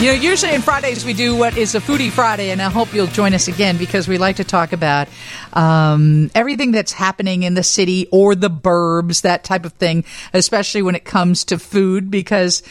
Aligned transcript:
You 0.00 0.06
know, 0.06 0.12
usually 0.12 0.54
on 0.54 0.60
Fridays 0.60 1.04
we 1.04 1.12
do 1.12 1.34
what 1.34 1.56
is 1.56 1.74
a 1.74 1.80
Foodie 1.80 2.12
Friday, 2.12 2.50
and 2.50 2.62
I 2.62 2.70
hope 2.70 2.94
you'll 2.94 3.08
join 3.08 3.34
us 3.34 3.48
again 3.48 3.78
because 3.78 4.06
we 4.06 4.16
like 4.16 4.36
to 4.36 4.44
talk 4.44 4.72
about 4.72 5.08
um, 5.54 6.30
everything 6.36 6.70
that's 6.70 6.92
happening 6.92 7.42
in 7.42 7.54
the 7.54 7.64
city 7.64 8.06
or 8.12 8.36
the 8.36 8.48
burbs, 8.48 9.22
that 9.22 9.42
type 9.42 9.64
of 9.64 9.72
thing, 9.72 10.04
especially 10.32 10.82
when 10.82 10.94
it 10.94 11.04
comes 11.04 11.46
to 11.46 11.58
food, 11.58 12.12
because 12.12 12.62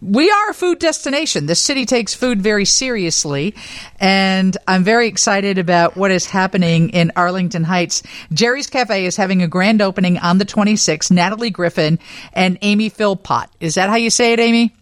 we 0.00 0.28
are 0.28 0.50
a 0.50 0.54
food 0.54 0.80
destination. 0.80 1.46
The 1.46 1.54
city 1.54 1.86
takes 1.86 2.14
food 2.14 2.42
very 2.42 2.64
seriously, 2.64 3.54
and 4.00 4.56
I'm 4.66 4.82
very 4.82 5.06
excited 5.06 5.58
about 5.58 5.96
what 5.96 6.10
is 6.10 6.26
happening 6.26 6.90
in 6.90 7.12
Arlington 7.14 7.62
Heights. 7.62 8.02
Gerry's 8.32 8.66
Cafe 8.66 9.06
is 9.06 9.14
having 9.14 9.40
a 9.40 9.46
grand 9.46 9.82
opening 9.82 10.18
on 10.18 10.38
the 10.38 10.44
26th. 10.44 11.12
Natalie 11.12 11.50
Griffin 11.50 12.00
and 12.32 12.58
Amy 12.60 12.88
Philpott. 12.88 13.50
Is 13.60 13.76
that 13.76 13.88
how 13.88 13.94
you 13.94 14.10
say 14.10 14.32
it, 14.32 14.40
Amy? 14.40 14.74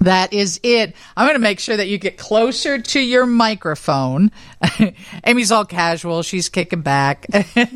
That 0.00 0.32
is 0.32 0.58
it. 0.62 0.94
I'm 1.16 1.26
going 1.26 1.36
to 1.36 1.40
make 1.40 1.60
sure 1.60 1.76
that 1.76 1.88
you 1.88 1.98
get 1.98 2.18
closer 2.18 2.80
to 2.80 3.00
your 3.00 3.26
microphone. 3.26 4.32
Amy's 5.24 5.52
all 5.52 5.64
casual. 5.64 6.22
She's 6.22 6.48
kicking 6.48 6.82
back. 6.82 7.26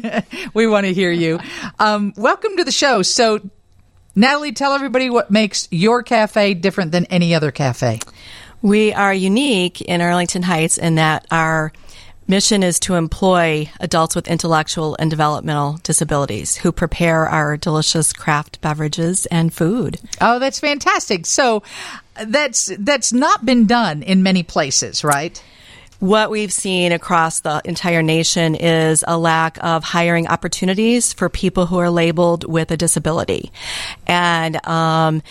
we 0.54 0.66
want 0.66 0.86
to 0.86 0.92
hear 0.92 1.12
you. 1.12 1.38
Um, 1.78 2.12
welcome 2.16 2.56
to 2.56 2.64
the 2.64 2.72
show. 2.72 3.02
So, 3.02 3.40
Natalie, 4.14 4.52
tell 4.52 4.72
everybody 4.72 5.10
what 5.10 5.30
makes 5.30 5.68
your 5.70 6.02
cafe 6.02 6.54
different 6.54 6.90
than 6.92 7.04
any 7.06 7.34
other 7.34 7.52
cafe. 7.52 8.00
We 8.62 8.92
are 8.92 9.14
unique 9.14 9.80
in 9.80 10.00
Arlington 10.00 10.42
Heights 10.42 10.78
in 10.78 10.96
that 10.96 11.26
our 11.30 11.72
mission 12.28 12.62
is 12.62 12.80
to 12.80 12.94
employ 12.94 13.70
adults 13.80 14.14
with 14.14 14.28
intellectual 14.28 14.96
and 14.98 15.10
developmental 15.10 15.78
disabilities 15.82 16.56
who 16.56 16.72
prepare 16.72 17.26
our 17.26 17.56
delicious 17.56 18.12
craft 18.12 18.60
beverages 18.60 19.26
and 19.26 19.52
food. 19.52 20.00
Oh, 20.20 20.38
that's 20.38 20.60
fantastic. 20.60 21.26
So 21.26 21.62
that's 22.26 22.72
that's 22.78 23.12
not 23.12 23.44
been 23.44 23.66
done 23.66 24.02
in 24.02 24.22
many 24.22 24.42
places, 24.42 25.04
right? 25.04 25.42
What 25.98 26.30
we've 26.30 26.52
seen 26.52 26.92
across 26.92 27.40
the 27.40 27.62
entire 27.64 28.02
nation 28.02 28.54
is 28.54 29.02
a 29.08 29.16
lack 29.16 29.56
of 29.64 29.82
hiring 29.82 30.26
opportunities 30.28 31.14
for 31.14 31.30
people 31.30 31.64
who 31.64 31.78
are 31.78 31.88
labeled 31.88 32.44
with 32.44 32.70
a 32.70 32.76
disability. 32.76 33.50
And, 34.06 34.64
um, 34.66 35.22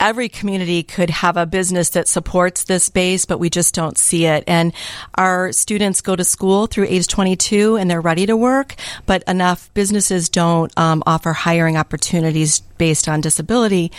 every 0.00 0.28
community 0.28 0.82
could 0.82 1.10
have 1.10 1.36
a 1.36 1.46
business 1.46 1.90
that 1.90 2.08
supports 2.08 2.64
this 2.64 2.88
base, 2.90 3.24
but 3.24 3.38
we 3.38 3.50
just 3.50 3.74
don't 3.74 3.96
see 3.96 4.26
it. 4.26 4.44
And 4.46 4.72
our 5.14 5.52
students 5.52 6.00
go 6.00 6.16
to 6.16 6.24
school 6.24 6.66
through 6.66 6.86
age 6.88 7.06
22 7.06 7.76
and 7.76 7.90
they're 7.90 8.00
ready 8.00 8.26
to 8.26 8.36
work, 8.36 8.74
but 9.06 9.22
enough 9.26 9.72
businesses 9.74 10.28
don't 10.28 10.72
um, 10.78 11.02
offer 11.06 11.32
hiring 11.32 11.76
opportunities 11.76 12.60
based 12.60 13.08
on 13.08 13.20
disability. 13.20 13.92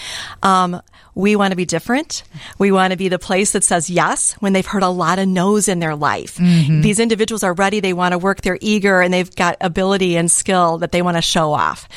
Um, 0.44 0.82
we 1.16 1.38
want 1.38 1.52
to 1.52 1.56
be 1.56 1.66
different. 1.66 2.24
We 2.60 2.72
want 2.74 2.92
to 2.92 2.98
be 2.98 3.08
the 3.08 3.18
place 3.18 3.54
that 3.54 3.64
says 3.64 3.90
yes 3.90 4.34
when 4.34 4.52
they've 4.52 4.66
heard 4.66 4.84
a 4.84 4.90
lot 4.90 5.18
of 5.18 5.28
no's 5.30 5.70
in 5.70 5.80
their 5.80 5.96
life. 5.96 6.36
Mm-hmm. 6.36 6.82
These 6.82 7.00
individuals 7.00 7.42
are 7.42 7.54
ready. 7.54 7.80
They 7.80 7.94
want 7.94 8.12
to 8.12 8.18
work. 8.18 8.42
They're 8.42 8.60
eager 8.60 9.02
and 9.02 9.14
they've 9.14 9.34
got 9.34 9.56
ability 9.62 10.18
and 10.18 10.30
skill 10.30 10.80
that 10.80 10.92
they 10.92 11.02
want 11.02 11.16
to 11.16 11.22
show 11.22 11.54
off 11.54 11.88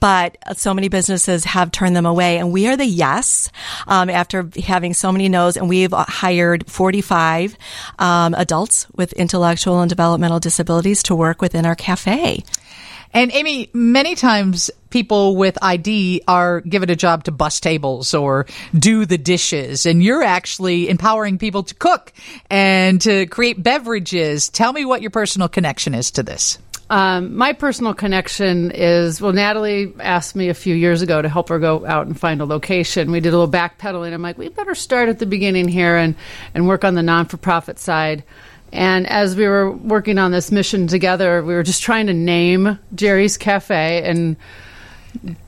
but 0.00 0.36
so 0.56 0.74
many 0.74 0.88
businesses 0.88 1.44
have 1.44 1.70
turned 1.70 1.96
them 1.96 2.06
away. 2.06 2.38
And 2.38 2.52
we 2.52 2.66
are 2.68 2.76
the 2.76 2.86
yes 2.86 3.50
um, 3.86 4.10
after 4.10 4.48
having 4.64 4.94
so 4.94 5.12
many 5.12 5.28
no's. 5.28 5.56
And 5.56 5.68
we've 5.68 5.92
hired 5.92 6.70
45 6.70 7.56
um, 7.98 8.34
adults 8.34 8.86
with 8.94 9.12
intellectual 9.14 9.80
and 9.80 9.88
developmental 9.88 10.40
disabilities 10.40 11.02
to 11.04 11.14
work 11.14 11.42
within 11.42 11.66
our 11.66 11.74
cafe. 11.74 12.44
And 13.14 13.32
Amy, 13.32 13.70
many 13.72 14.14
times 14.14 14.70
people 14.90 15.36
with 15.36 15.56
ID 15.62 16.22
are 16.28 16.60
given 16.60 16.90
a 16.90 16.96
job 16.96 17.24
to 17.24 17.32
bus 17.32 17.60
tables 17.60 18.12
or 18.14 18.46
do 18.78 19.06
the 19.06 19.18
dishes, 19.18 19.86
and 19.86 20.02
you're 20.02 20.22
actually 20.22 20.88
empowering 20.88 21.38
people 21.38 21.62
to 21.62 21.74
cook 21.74 22.12
and 22.50 23.00
to 23.02 23.26
create 23.26 23.62
beverages. 23.62 24.48
Tell 24.48 24.72
me 24.72 24.84
what 24.84 25.00
your 25.00 25.10
personal 25.10 25.48
connection 25.48 25.94
is 25.94 26.10
to 26.12 26.22
this. 26.22 26.58
Um, 26.90 27.36
my 27.36 27.52
personal 27.52 27.92
connection 27.92 28.70
is 28.70 29.20
well, 29.20 29.32
Natalie 29.32 29.92
asked 30.00 30.34
me 30.34 30.48
a 30.48 30.54
few 30.54 30.74
years 30.74 31.02
ago 31.02 31.20
to 31.20 31.28
help 31.28 31.50
her 31.50 31.58
go 31.58 31.84
out 31.84 32.06
and 32.06 32.18
find 32.18 32.40
a 32.40 32.46
location. 32.46 33.10
We 33.10 33.20
did 33.20 33.34
a 33.34 33.38
little 33.38 33.52
backpedaling. 33.52 34.14
I'm 34.14 34.22
like, 34.22 34.38
we 34.38 34.48
better 34.48 34.74
start 34.74 35.10
at 35.10 35.18
the 35.18 35.26
beginning 35.26 35.68
here 35.68 35.96
and, 35.96 36.14
and 36.54 36.66
work 36.66 36.84
on 36.84 36.94
the 36.94 37.02
non 37.02 37.26
for 37.26 37.36
profit 37.36 37.78
side. 37.78 38.24
And 38.72 39.06
as 39.06 39.36
we 39.36 39.46
were 39.46 39.70
working 39.70 40.18
on 40.18 40.30
this 40.30 40.50
mission 40.50 40.86
together, 40.86 41.42
we 41.42 41.54
were 41.54 41.62
just 41.62 41.82
trying 41.82 42.06
to 42.06 42.14
name 42.14 42.78
Gerry's 42.94 43.36
Cafe. 43.36 44.02
And 44.02 44.36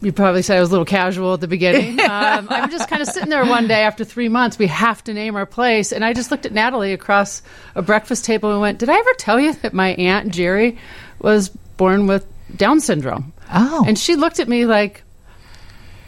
you 0.01 0.13
probably 0.13 0.43
said 0.43 0.57
I 0.57 0.61
was 0.61 0.71
a 0.71 0.73
little 0.73 0.85
casual 0.85 1.35
at 1.35 1.41
the 1.41 1.49
beginning. 1.49 1.99
Um, 2.11 2.49
I'm 2.51 2.71
just 2.71 2.89
kind 2.89 3.03
of 3.03 3.09
sitting 3.09 3.29
there 3.29 3.45
one 3.45 3.69
day 3.69 3.83
after 3.83 4.05
three 4.05 4.29
months. 4.29 4.59
We 4.59 4.67
have 4.67 5.03
to 5.05 5.15
name 5.15 5.37
our 5.37 5.47
place. 5.47 5.93
And 5.93 6.05
I 6.05 6.13
just 6.13 6.31
looked 6.31 6.45
at 6.45 6.53
Natalie 6.53 6.93
across 6.93 7.41
a 7.77 7.83
breakfast 7.83 8.25
table 8.25 8.51
and 8.51 8.61
went, 8.61 8.79
Did 8.79 8.89
I 8.89 8.99
ever 8.99 9.11
tell 9.17 9.39
you 9.39 9.53
that 9.55 9.73
my 9.73 9.91
Aunt 9.91 10.33
Gerry 10.33 10.77
was 11.21 11.51
born 11.77 12.07
with 12.07 12.27
Down 12.57 12.81
syndrome. 12.81 13.33
Oh. 13.53 13.85
And 13.87 13.99
she 13.99 14.17
looked 14.17 14.41
at 14.41 14.49
me 14.49 14.67
like, 14.67 15.03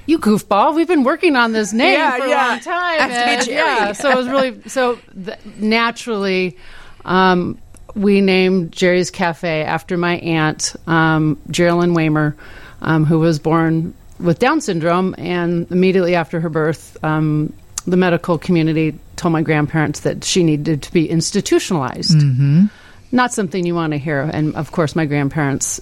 you 0.04 0.18
goofball, 0.18 0.74
we've 0.74 0.88
been 0.88 1.04
working 1.04 1.36
on 1.36 1.52
this 1.52 1.72
name 1.72 1.94
yeah, 1.94 2.18
for 2.18 2.26
yeah. 2.26 2.46
a 2.46 2.50
long 2.50 2.60
time. 2.60 3.10
And, 3.10 3.46
yeah, 3.46 3.92
so 3.92 4.10
it 4.10 4.16
was 4.16 4.28
really, 4.28 4.68
so 4.68 4.98
th- 5.24 5.38
naturally, 5.56 6.58
um, 7.04 7.58
we 7.94 8.20
named 8.20 8.72
Gerry's 8.72 9.10
Cafe 9.10 9.62
after 9.62 9.96
my 9.96 10.16
aunt, 10.16 10.74
um, 10.86 11.38
Geraldine 11.50 11.94
Waymer, 11.94 12.34
um, 12.82 13.04
who 13.04 13.18
was 13.18 13.38
born 13.38 13.94
with 14.20 14.38
Down 14.38 14.60
syndrome. 14.60 15.14
And 15.16 15.70
immediately 15.70 16.14
after 16.14 16.38
her 16.40 16.50
birth, 16.50 17.02
um, 17.02 17.52
the 17.86 17.96
medical 17.96 18.36
community 18.36 18.98
told 19.16 19.32
my 19.32 19.42
grandparents 19.42 20.00
that 20.00 20.22
she 20.22 20.44
needed 20.44 20.82
to 20.82 20.92
be 20.92 21.08
institutionalized. 21.08 22.18
Mm-hmm 22.18 22.66
not 23.12 23.32
something 23.32 23.64
you 23.64 23.74
want 23.74 23.92
to 23.92 23.98
hear. 23.98 24.22
And 24.22 24.56
of 24.56 24.72
course, 24.72 24.96
my 24.96 25.04
grandparents 25.04 25.80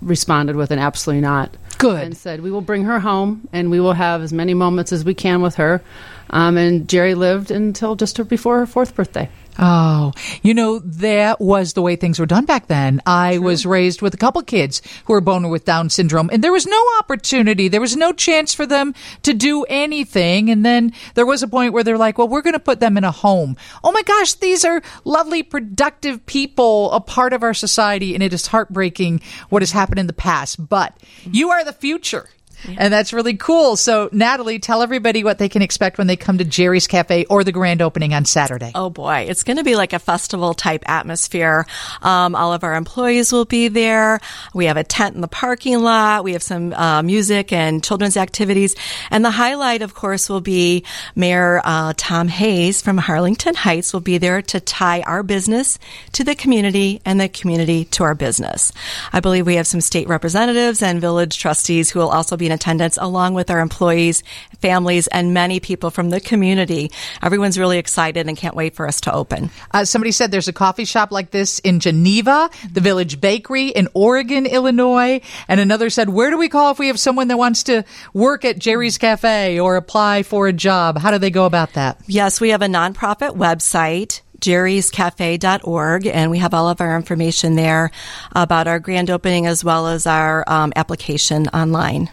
responded 0.00 0.56
with 0.56 0.70
an 0.70 0.78
absolutely 0.78 1.20
not. 1.20 1.54
Good. 1.78 2.02
And 2.02 2.16
said, 2.16 2.40
We 2.40 2.50
will 2.50 2.62
bring 2.62 2.84
her 2.84 2.98
home 2.98 3.48
and 3.52 3.70
we 3.70 3.80
will 3.80 3.92
have 3.92 4.22
as 4.22 4.32
many 4.32 4.54
moments 4.54 4.92
as 4.92 5.04
we 5.04 5.14
can 5.14 5.42
with 5.42 5.56
her. 5.56 5.82
Um, 6.30 6.56
and 6.56 6.88
Gerry 6.88 7.14
lived 7.14 7.50
until 7.50 7.94
just 7.94 8.26
before 8.28 8.58
her 8.60 8.66
fourth 8.66 8.94
birthday. 8.94 9.28
Oh, 9.58 10.12
you 10.42 10.54
know, 10.54 10.80
that 10.80 11.40
was 11.40 11.72
the 11.72 11.82
way 11.82 11.96
things 11.96 12.18
were 12.18 12.26
done 12.26 12.44
back 12.44 12.66
then. 12.66 13.00
I 13.06 13.34
True. 13.36 13.44
was 13.44 13.66
raised 13.66 14.02
with 14.02 14.14
a 14.14 14.18
couple 14.18 14.42
kids 14.42 14.82
who 15.06 15.12
were 15.12 15.20
born 15.20 15.48
with 15.48 15.64
Down 15.64 15.90
syndrome, 15.90 16.30
and 16.32 16.42
there 16.42 16.52
was 16.52 16.66
no 16.66 16.82
opportunity. 16.98 17.68
There 17.68 17.80
was 17.80 17.96
no 17.96 18.12
chance 18.12 18.54
for 18.54 18.66
them 18.66 18.94
to 19.22 19.32
do 19.32 19.64
anything. 19.64 20.50
And 20.50 20.64
then 20.64 20.92
there 21.14 21.26
was 21.26 21.42
a 21.42 21.48
point 21.48 21.72
where 21.72 21.84
they're 21.84 21.98
like, 21.98 22.18
well, 22.18 22.28
we're 22.28 22.42
going 22.42 22.54
to 22.54 22.60
put 22.60 22.80
them 22.80 22.96
in 22.96 23.04
a 23.04 23.10
home. 23.10 23.56
Oh 23.82 23.92
my 23.92 24.02
gosh, 24.02 24.34
these 24.34 24.64
are 24.64 24.82
lovely, 25.04 25.42
productive 25.42 26.24
people, 26.26 26.90
a 26.92 27.00
part 27.00 27.32
of 27.32 27.42
our 27.42 27.54
society, 27.54 28.14
and 28.14 28.22
it 28.22 28.32
is 28.32 28.48
heartbreaking 28.48 29.20
what 29.48 29.62
has 29.62 29.72
happened 29.72 29.98
in 29.98 30.06
the 30.06 30.12
past. 30.12 30.68
But 30.68 30.98
mm-hmm. 30.98 31.30
you 31.34 31.50
are 31.50 31.64
the 31.64 31.72
future. 31.72 32.28
And 32.66 32.92
that's 32.92 33.12
really 33.12 33.36
cool. 33.36 33.76
So, 33.76 34.08
Natalie, 34.12 34.58
tell 34.58 34.82
everybody 34.82 35.24
what 35.24 35.38
they 35.38 35.48
can 35.48 35.62
expect 35.62 35.98
when 35.98 36.06
they 36.06 36.16
come 36.16 36.38
to 36.38 36.44
Gerry's 36.44 36.86
Cafe 36.86 37.24
or 37.26 37.44
the 37.44 37.52
grand 37.52 37.82
opening 37.82 38.14
on 38.14 38.24
Saturday. 38.24 38.72
Oh 38.74 38.90
boy, 38.90 39.26
it's 39.28 39.42
going 39.42 39.56
to 39.56 39.64
be 39.64 39.76
like 39.76 39.92
a 39.92 39.98
festival 39.98 40.54
type 40.54 40.82
atmosphere. 40.86 41.66
Um, 42.02 42.34
all 42.34 42.52
of 42.52 42.64
our 42.64 42.74
employees 42.74 43.32
will 43.32 43.44
be 43.44 43.68
there. 43.68 44.20
We 44.54 44.66
have 44.66 44.76
a 44.76 44.84
tent 44.84 45.14
in 45.14 45.20
the 45.20 45.28
parking 45.28 45.80
lot. 45.80 46.24
We 46.24 46.32
have 46.32 46.42
some 46.42 46.72
uh, 46.72 47.02
music 47.02 47.52
and 47.52 47.82
children's 47.82 48.16
activities. 48.16 48.74
And 49.10 49.24
the 49.24 49.30
highlight, 49.30 49.82
of 49.82 49.94
course, 49.94 50.28
will 50.28 50.40
be 50.40 50.84
Mayor 51.14 51.60
uh, 51.64 51.94
Tom 51.96 52.28
Hayes 52.28 52.82
from 52.82 52.98
Arlington 52.98 53.54
Heights 53.54 53.92
will 53.92 54.00
be 54.00 54.18
there 54.18 54.42
to 54.42 54.60
tie 54.60 55.02
our 55.02 55.22
business 55.22 55.78
to 56.12 56.24
the 56.24 56.34
community 56.34 57.00
and 57.04 57.20
the 57.20 57.28
community 57.28 57.84
to 57.86 58.04
our 58.04 58.14
business. 58.14 58.72
I 59.12 59.20
believe 59.20 59.46
we 59.46 59.56
have 59.56 59.66
some 59.66 59.80
state 59.80 60.08
representatives 60.08 60.82
and 60.82 61.00
village 61.00 61.38
trustees 61.38 61.90
who 61.90 62.00
will 62.00 62.10
also 62.10 62.36
be 62.36 62.48
attendance 62.54 62.96
along 63.00 63.34
with 63.34 63.50
our 63.50 63.60
employees, 63.60 64.22
families, 64.60 65.06
and 65.08 65.34
many 65.34 65.60
people 65.60 65.90
from 65.90 66.10
the 66.10 66.20
community. 66.20 66.90
Everyone's 67.22 67.58
really 67.58 67.78
excited 67.78 68.26
and 68.26 68.36
can't 68.36 68.56
wait 68.56 68.74
for 68.74 68.88
us 68.88 69.00
to 69.02 69.12
open. 69.12 69.50
Uh, 69.72 69.84
somebody 69.84 70.12
said 70.12 70.30
there's 70.30 70.48
a 70.48 70.52
coffee 70.52 70.84
shop 70.84 71.12
like 71.12 71.30
this 71.30 71.58
in 71.58 71.80
Geneva, 71.80 72.48
the 72.72 72.80
Village 72.80 73.20
Bakery 73.20 73.68
in 73.68 73.88
Oregon, 73.94 74.46
Illinois. 74.46 75.20
And 75.48 75.60
another 75.60 75.90
said, 75.90 76.08
where 76.08 76.30
do 76.30 76.38
we 76.38 76.48
call 76.48 76.70
if 76.70 76.78
we 76.78 76.88
have 76.88 77.00
someone 77.00 77.28
that 77.28 77.38
wants 77.38 77.64
to 77.64 77.84
work 78.12 78.44
at 78.44 78.58
Gerry's 78.58 78.98
Cafe 78.98 79.60
or 79.60 79.76
apply 79.76 80.22
for 80.22 80.46
a 80.46 80.52
job? 80.52 80.98
How 80.98 81.10
do 81.10 81.18
they 81.18 81.30
go 81.30 81.46
about 81.46 81.74
that? 81.74 82.00
Yes, 82.06 82.40
we 82.40 82.50
have 82.50 82.62
a 82.62 82.66
nonprofit 82.66 83.36
website 83.36 84.20
gerryscafe.org, 84.44 86.06
and 86.06 86.30
we 86.30 86.38
have 86.38 86.52
all 86.52 86.68
of 86.68 86.80
our 86.80 86.96
information 86.96 87.56
there 87.56 87.90
about 88.32 88.66
our 88.66 88.78
grand 88.78 89.10
opening 89.10 89.46
as 89.46 89.64
well 89.64 89.88
as 89.88 90.06
our 90.06 90.44
um, 90.46 90.72
application 90.76 91.48
online. 91.48 92.10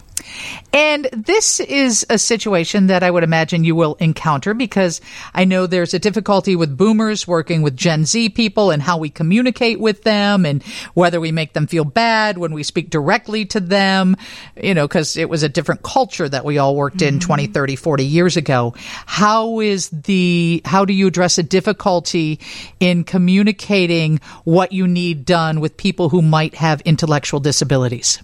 And 0.73 1.09
this 1.12 1.59
is 1.59 2.06
a 2.09 2.18
situation 2.18 2.88
that 2.88 3.03
I 3.03 3.12
would 3.12 3.23
imagine 3.23 3.63
you 3.63 3.75
will 3.75 3.95
encounter 3.95 4.53
because 4.53 5.01
I 5.33 5.45
know 5.45 5.68
there's 5.68 5.94
a 5.94 6.00
difficulty 6.00 6.56
with 6.56 6.77
boomers 6.77 7.27
working 7.27 7.62
with 7.62 7.75
Gen 7.75 8.06
Z 8.06 8.29
people 8.29 8.71
and 8.71 8.81
how 8.81 8.97
we 8.97 9.09
communicate 9.09 9.79
with 9.79 10.03
them 10.03 10.45
and 10.45 10.63
whether 10.94 11.19
we 11.19 11.31
make 11.31 11.53
them 11.53 11.68
feel 11.68 11.83
bad 11.83 12.38
when 12.38 12.53
we 12.53 12.63
speak 12.63 12.89
directly 12.89 13.45
to 13.47 13.59
them, 13.59 14.15
you 14.56 14.73
know, 14.73 14.88
because 14.88 15.18
it 15.18 15.29
was 15.29 15.44
a 15.44 15.50
different 15.50 15.83
culture 15.83 16.27
that 16.27 16.45
we 16.45 16.57
all 16.57 16.75
worked 16.75 17.01
in 17.01 17.15
mm-hmm. 17.15 17.27
20, 17.27 17.47
30, 17.47 17.75
40 17.75 18.06
years 18.06 18.38
ago. 18.38 18.73
How 19.06 19.59
is 19.59 19.89
the, 19.89 20.62
how 20.65 20.85
do 20.85 20.94
you 20.94 21.07
address 21.07 21.38
a 21.38 21.44
difficulty 21.44 22.39
in 22.79 23.03
communicating 23.03 24.19
what 24.44 24.71
you 24.71 24.88
need 24.88 25.25
done 25.25 25.59
with 25.59 25.77
people 25.77 26.09
who 26.09 26.21
might 26.21 26.56
have 26.56 26.81
intellectual 26.81 27.39
disabilities? 27.39 28.19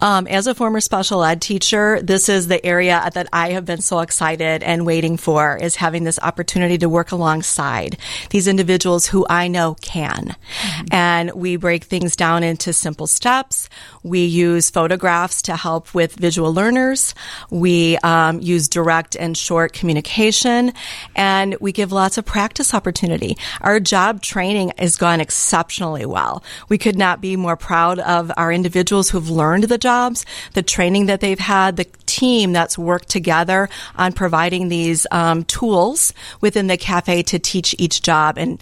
Um, 0.00 0.26
as 0.28 0.46
a 0.46 0.54
former 0.54 0.80
special 0.80 1.24
ed 1.24 1.42
teacher, 1.42 2.00
this 2.02 2.28
is 2.28 2.46
the 2.46 2.64
area 2.64 3.10
that 3.14 3.28
I 3.32 3.50
have 3.50 3.64
been 3.64 3.80
so 3.80 4.00
excited 4.00 4.62
and 4.62 4.86
waiting 4.86 5.16
for 5.16 5.56
is 5.56 5.76
having 5.76 6.04
this 6.04 6.18
opportunity 6.22 6.78
to 6.78 6.88
work 6.88 7.12
alongside 7.12 7.98
these 8.30 8.46
individuals 8.46 9.06
who 9.06 9.26
I 9.28 9.48
know 9.48 9.74
can. 9.80 10.36
Mm-hmm. 10.36 10.86
And 10.92 11.32
we 11.32 11.56
break 11.56 11.84
things 11.84 12.14
down 12.14 12.42
into 12.42 12.72
simple 12.72 13.06
steps. 13.06 13.68
We 14.02 14.24
use 14.24 14.70
photographs 14.70 15.42
to 15.42 15.56
help 15.56 15.94
with 15.94 16.14
visual 16.14 16.52
learners. 16.54 17.14
We 17.50 17.98
um, 17.98 18.40
use 18.40 18.68
direct 18.68 19.16
and 19.16 19.36
short 19.36 19.72
communication, 19.72 20.72
and 21.16 21.56
we 21.60 21.72
give 21.72 21.92
lots 21.92 22.18
of 22.18 22.24
practice 22.24 22.74
opportunity. 22.74 23.36
Our 23.60 23.80
job 23.80 24.22
training 24.22 24.72
has 24.78 24.96
gone 24.96 25.20
exceptionally 25.20 26.06
well. 26.06 26.44
We 26.68 26.78
could 26.78 26.96
not 26.96 27.20
be 27.20 27.36
more 27.36 27.56
proud 27.56 27.98
of 27.98 28.30
our 28.36 28.52
individuals 28.52 29.10
who've 29.10 29.28
learned 29.28 29.64
the 29.64 29.78
jobs, 29.88 30.26
the 30.52 30.62
training 30.62 31.06
that 31.06 31.20
they've 31.20 31.38
had, 31.38 31.76
the 31.76 31.86
team 32.04 32.52
that's 32.52 32.76
worked 32.76 33.08
together 33.08 33.70
on 33.96 34.12
providing 34.12 34.68
these 34.68 35.06
um, 35.10 35.44
tools 35.44 36.12
within 36.42 36.66
the 36.66 36.76
cafe 36.76 37.22
to 37.22 37.38
teach 37.38 37.74
each 37.78 38.02
job. 38.02 38.36
And 38.36 38.60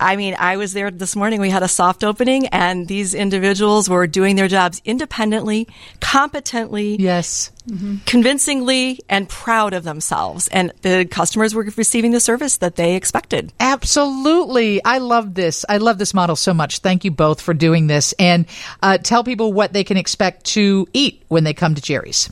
I 0.00 0.16
mean, 0.16 0.34
I 0.38 0.56
was 0.56 0.72
there 0.72 0.90
this 0.90 1.14
morning. 1.14 1.40
We 1.40 1.50
had 1.50 1.62
a 1.62 1.68
soft 1.68 2.02
opening, 2.02 2.46
and 2.48 2.88
these 2.88 3.14
individuals 3.14 3.88
were 3.88 4.06
doing 4.06 4.34
their 4.34 4.48
jobs 4.48 4.80
independently, 4.84 5.68
competently, 6.00 6.96
yes, 6.98 7.50
mm-hmm. 7.68 7.96
convincingly, 8.06 9.00
and 9.10 9.28
proud 9.28 9.74
of 9.74 9.84
themselves. 9.84 10.48
And 10.48 10.72
the 10.80 11.04
customers 11.04 11.54
were 11.54 11.68
receiving 11.76 12.12
the 12.12 12.20
service 12.20 12.56
that 12.56 12.76
they 12.76 12.96
expected. 12.96 13.52
Absolutely, 13.60 14.82
I 14.82 14.98
love 14.98 15.34
this. 15.34 15.66
I 15.68 15.76
love 15.76 15.98
this 15.98 16.14
model 16.14 16.36
so 16.36 16.54
much. 16.54 16.78
Thank 16.78 17.04
you 17.04 17.10
both 17.10 17.40
for 17.42 17.52
doing 17.52 17.86
this, 17.86 18.14
and 18.18 18.46
uh, 18.82 18.96
tell 18.98 19.22
people 19.22 19.52
what 19.52 19.74
they 19.74 19.84
can 19.84 19.98
expect 19.98 20.44
to 20.46 20.88
eat 20.94 21.22
when 21.28 21.44
they 21.44 21.52
come 21.52 21.74
to 21.74 21.82
Gerry's. 21.82 22.30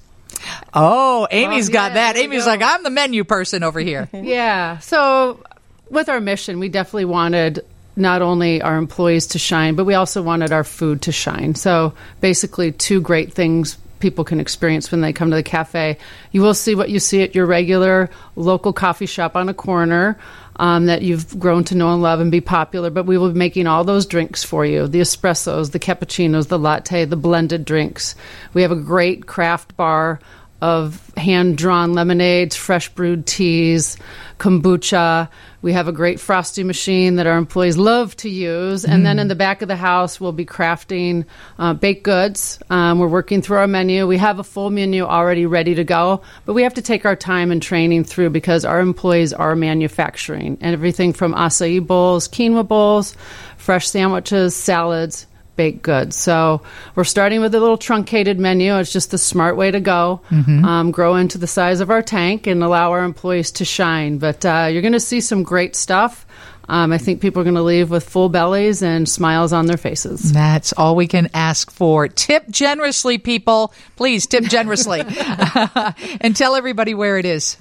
Oh, 0.74 1.26
Amy's 1.30 1.68
oh, 1.68 1.72
yeah, 1.72 1.88
got 1.88 1.94
that. 1.94 2.16
Amy's 2.16 2.44
go. 2.44 2.50
like, 2.50 2.62
I'm 2.62 2.82
the 2.82 2.90
menu 2.90 3.24
person 3.24 3.62
over 3.62 3.80
here. 3.80 4.08
yeah. 4.12 4.78
So 4.78 5.42
with 5.90 6.08
our 6.08 6.20
mission, 6.20 6.58
we 6.58 6.68
definitely 6.68 7.06
wanted 7.06 7.64
not 7.96 8.22
only 8.22 8.62
our 8.62 8.76
employees 8.76 9.26
to 9.28 9.38
shine, 9.38 9.74
but 9.74 9.84
we 9.84 9.94
also 9.94 10.22
wanted 10.22 10.52
our 10.52 10.64
food 10.64 11.02
to 11.02 11.12
shine. 11.12 11.54
So 11.54 11.94
basically, 12.20 12.72
two 12.72 13.00
great 13.00 13.32
things 13.32 13.76
people 13.98 14.24
can 14.24 14.40
experience 14.40 14.90
when 14.90 15.00
they 15.00 15.12
come 15.12 15.30
to 15.30 15.36
the 15.36 15.42
cafe. 15.42 15.98
You 16.30 16.42
will 16.42 16.54
see 16.54 16.74
what 16.74 16.90
you 16.90 17.00
see 17.00 17.22
at 17.22 17.34
your 17.34 17.46
regular 17.46 18.10
local 18.36 18.72
coffee 18.72 19.06
shop 19.06 19.36
on 19.36 19.48
a 19.48 19.54
corner 19.54 20.16
um, 20.56 20.86
that 20.86 21.02
you've 21.02 21.38
grown 21.38 21.64
to 21.64 21.74
know 21.74 21.92
and 21.92 22.02
love 22.02 22.20
and 22.20 22.30
be 22.30 22.40
popular, 22.40 22.90
but 22.90 23.06
we 23.06 23.18
will 23.18 23.32
be 23.32 23.38
making 23.38 23.66
all 23.66 23.84
those 23.84 24.06
drinks 24.06 24.44
for 24.44 24.64
you 24.64 24.88
the 24.88 25.00
espressos, 25.00 25.72
the 25.72 25.78
cappuccinos, 25.78 26.48
the 26.48 26.58
latte, 26.58 27.04
the 27.04 27.16
blended 27.16 27.64
drinks. 27.64 28.14
We 28.54 28.62
have 28.62 28.72
a 28.72 28.76
great 28.76 29.26
craft 29.26 29.76
bar 29.76 30.20
of 30.60 31.12
hand 31.16 31.56
drawn 31.56 31.94
lemonades, 31.94 32.56
fresh 32.56 32.88
brewed 32.88 33.26
teas, 33.26 33.96
kombucha. 34.38 35.28
We 35.60 35.72
have 35.72 35.88
a 35.88 35.92
great 35.92 36.20
frosty 36.20 36.62
machine 36.62 37.16
that 37.16 37.26
our 37.26 37.36
employees 37.36 37.76
love 37.76 38.16
to 38.16 38.30
use. 38.30 38.84
And 38.84 39.00
mm. 39.00 39.04
then 39.04 39.18
in 39.18 39.28
the 39.28 39.34
back 39.34 39.62
of 39.62 39.68
the 39.68 39.76
house, 39.76 40.20
we'll 40.20 40.32
be 40.32 40.46
crafting 40.46 41.26
uh, 41.58 41.74
baked 41.74 42.04
goods. 42.04 42.60
Um, 42.70 42.98
we're 42.98 43.08
working 43.08 43.42
through 43.42 43.58
our 43.58 43.66
menu. 43.66 44.06
We 44.06 44.18
have 44.18 44.38
a 44.38 44.44
full 44.44 44.70
menu 44.70 45.04
already 45.04 45.46
ready 45.46 45.74
to 45.76 45.84
go, 45.84 46.22
but 46.44 46.54
we 46.54 46.62
have 46.62 46.74
to 46.74 46.82
take 46.82 47.04
our 47.04 47.16
time 47.16 47.50
and 47.50 47.62
training 47.62 48.04
through 48.04 48.30
because 48.30 48.64
our 48.64 48.80
employees 48.80 49.32
are 49.32 49.56
manufacturing 49.56 50.58
and 50.60 50.72
everything 50.72 51.12
from 51.12 51.34
acai 51.34 51.84
bowls, 51.84 52.28
quinoa 52.28 52.66
bowls, 52.66 53.16
fresh 53.56 53.88
sandwiches, 53.88 54.54
salads 54.54 55.26
baked 55.58 55.82
goods. 55.82 56.16
So 56.16 56.62
we're 56.94 57.04
starting 57.04 57.42
with 57.42 57.54
a 57.54 57.60
little 57.60 57.76
truncated 57.76 58.38
menu. 58.38 58.78
It's 58.78 58.92
just 58.92 59.10
the 59.10 59.18
smart 59.18 59.58
way 59.58 59.70
to 59.70 59.80
go. 59.80 60.22
Mm-hmm. 60.30 60.64
Um, 60.64 60.90
grow 60.90 61.16
into 61.16 61.36
the 61.36 61.46
size 61.46 61.80
of 61.80 61.90
our 61.90 62.00
tank 62.00 62.46
and 62.46 62.62
allow 62.62 62.92
our 62.92 63.04
employees 63.04 63.50
to 63.52 63.66
shine. 63.66 64.16
But 64.16 64.46
uh, 64.46 64.70
you're 64.72 64.80
going 64.80 64.92
to 64.94 65.00
see 65.00 65.20
some 65.20 65.42
great 65.42 65.76
stuff. 65.76 66.24
Um, 66.70 66.92
I 66.92 66.98
think 66.98 67.20
people 67.20 67.40
are 67.40 67.44
going 67.44 67.56
to 67.56 67.62
leave 67.62 67.90
with 67.90 68.08
full 68.08 68.28
bellies 68.28 68.82
and 68.82 69.08
smiles 69.08 69.52
on 69.52 69.66
their 69.66 69.78
faces. 69.78 70.32
That's 70.32 70.72
all 70.74 70.96
we 70.96 71.06
can 71.06 71.30
ask 71.32 71.70
for. 71.70 72.08
Tip 72.08 72.48
generously, 72.50 73.18
people. 73.18 73.72
Please 73.96 74.26
tip 74.26 74.44
generously. 74.44 75.00
and 76.20 76.36
tell 76.36 76.54
everybody 76.56 76.94
where 76.94 77.18
it 77.18 77.24
is. 77.24 77.56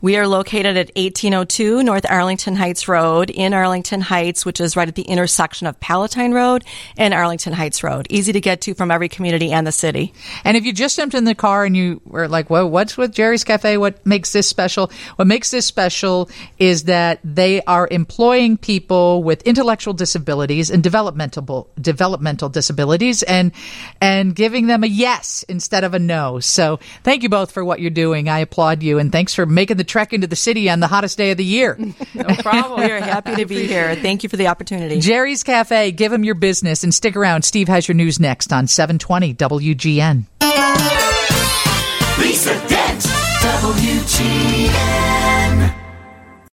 We 0.00 0.16
are 0.16 0.26
located 0.26 0.76
at 0.76 0.90
1802 0.96 1.82
North 1.82 2.06
Arlington 2.08 2.56
Heights 2.56 2.88
Road 2.88 3.30
in 3.30 3.54
Arlington 3.54 4.00
Heights, 4.00 4.44
which 4.44 4.60
is 4.60 4.76
right 4.76 4.88
at 4.88 4.94
the 4.94 5.02
intersection 5.02 5.66
of 5.66 5.78
Palatine 5.80 6.32
Road 6.32 6.64
and 6.96 7.12
Arlington 7.14 7.52
Heights 7.52 7.82
Road. 7.82 8.06
Easy 8.10 8.32
to 8.32 8.40
get 8.40 8.60
to 8.62 8.74
from 8.74 8.90
every 8.90 9.08
community 9.08 9.52
and 9.52 9.66
the 9.66 9.72
city. 9.72 10.12
And 10.44 10.56
if 10.56 10.64
you 10.64 10.72
just 10.72 10.96
jumped 10.96 11.14
in 11.14 11.24
the 11.24 11.34
car 11.34 11.64
and 11.64 11.76
you 11.76 12.00
were 12.04 12.28
like, 12.28 12.50
well, 12.50 12.68
what's 12.68 12.96
with 12.96 13.12
Gerry's 13.12 13.44
Cafe? 13.44 13.76
What 13.76 14.04
makes 14.06 14.32
this 14.32 14.48
special? 14.48 14.90
What 15.16 15.28
makes 15.28 15.50
this 15.50 15.66
special 15.66 16.30
is 16.58 16.84
that 16.84 17.20
they 17.22 17.62
are 17.62 17.88
employing 17.90 18.56
people 18.56 19.22
with 19.22 19.42
intellectual 19.42 19.94
disabilities 19.94 20.70
and 20.70 20.82
developmental 20.82 21.68
developmental 21.80 22.48
disabilities 22.48 23.22
and 23.22 23.52
and 24.00 24.34
giving 24.34 24.66
them 24.66 24.84
a 24.84 24.86
yes 24.86 25.44
instead 25.48 25.84
of 25.84 25.94
a 25.94 25.98
no. 25.98 26.40
So 26.40 26.78
thank 27.02 27.22
you 27.22 27.28
both 27.28 27.52
for 27.52 27.64
what 27.64 27.80
you're 27.80 27.90
doing. 27.90 28.28
I 28.28 28.40
applaud 28.40 28.82
you 28.82 28.98
and 28.98 29.10
thanks 29.12 29.34
for 29.34 29.46
making 29.46 29.76
the 29.82 29.88
trek 29.88 30.12
into 30.12 30.28
the 30.28 30.36
city 30.36 30.70
on 30.70 30.78
the 30.78 30.86
hottest 30.86 31.18
day 31.18 31.32
of 31.32 31.36
the 31.36 31.44
year. 31.44 31.76
no 32.14 32.36
problem. 32.36 32.80
we 32.80 32.90
are 32.90 33.00
happy 33.00 33.34
to 33.34 33.46
be 33.46 33.66
here. 33.66 33.96
Thank 33.96 34.22
you 34.22 34.28
for 34.28 34.36
the 34.36 34.46
opportunity. 34.46 35.00
Gerry's 35.00 35.42
Cafe, 35.42 35.90
give 35.90 36.12
them 36.12 36.22
your 36.22 36.36
business 36.36 36.84
and 36.84 36.94
stick 36.94 37.16
around. 37.16 37.42
Steve 37.42 37.66
has 37.66 37.88
your 37.88 37.96
news 37.96 38.20
next 38.20 38.52
on 38.52 38.68
720 38.68 39.34
WGN. 39.34 41.11